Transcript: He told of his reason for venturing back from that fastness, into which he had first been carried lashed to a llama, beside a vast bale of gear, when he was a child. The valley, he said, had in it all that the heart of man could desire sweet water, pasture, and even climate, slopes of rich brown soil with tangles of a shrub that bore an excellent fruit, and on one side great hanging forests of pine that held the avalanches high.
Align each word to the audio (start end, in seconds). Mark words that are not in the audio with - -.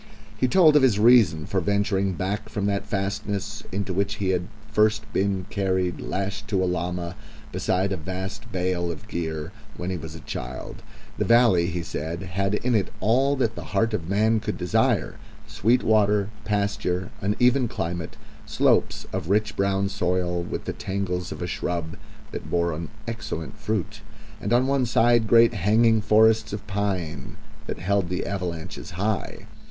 He 0.35 0.47
told 0.47 0.75
of 0.75 0.81
his 0.81 0.97
reason 0.97 1.45
for 1.45 1.61
venturing 1.61 2.13
back 2.13 2.49
from 2.49 2.65
that 2.65 2.87
fastness, 2.87 3.61
into 3.71 3.93
which 3.93 4.15
he 4.15 4.29
had 4.29 4.47
first 4.71 5.03
been 5.13 5.45
carried 5.51 6.01
lashed 6.01 6.47
to 6.47 6.63
a 6.63 6.65
llama, 6.65 7.15
beside 7.51 7.91
a 7.91 7.97
vast 7.97 8.51
bale 8.51 8.91
of 8.91 9.07
gear, 9.07 9.51
when 9.77 9.91
he 9.91 9.97
was 9.97 10.15
a 10.15 10.19
child. 10.21 10.81
The 11.19 11.25
valley, 11.25 11.67
he 11.67 11.83
said, 11.83 12.23
had 12.23 12.55
in 12.55 12.73
it 12.73 12.91
all 12.99 13.35
that 13.35 13.53
the 13.55 13.65
heart 13.75 13.93
of 13.93 14.09
man 14.09 14.39
could 14.39 14.57
desire 14.57 15.17
sweet 15.45 15.83
water, 15.83 16.31
pasture, 16.45 17.11
and 17.21 17.35
even 17.39 17.67
climate, 17.67 18.17
slopes 18.47 19.05
of 19.13 19.29
rich 19.29 19.55
brown 19.55 19.87
soil 19.87 20.41
with 20.41 20.65
tangles 20.79 21.31
of 21.31 21.43
a 21.43 21.45
shrub 21.47 21.95
that 22.31 22.49
bore 22.49 22.73
an 22.73 22.89
excellent 23.07 23.55
fruit, 23.55 24.01
and 24.41 24.51
on 24.51 24.65
one 24.65 24.87
side 24.87 25.27
great 25.27 25.53
hanging 25.53 26.01
forests 26.01 26.53
of 26.53 26.65
pine 26.65 27.37
that 27.67 27.77
held 27.77 28.09
the 28.09 28.25
avalanches 28.25 28.89
high. 28.97 29.45